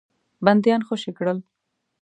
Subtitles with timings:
[0.45, 1.37] بندیان خوشي کړل.